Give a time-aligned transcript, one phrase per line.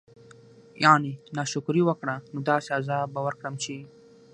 [0.83, 3.75] يعني نا شکري وکړه نو داسي عذاب به ورکړم چې